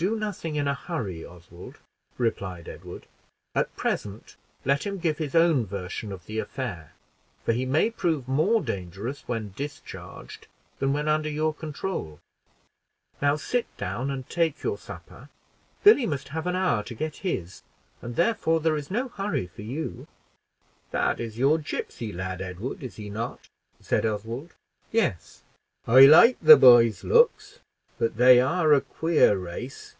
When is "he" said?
7.52-7.66, 22.96-23.10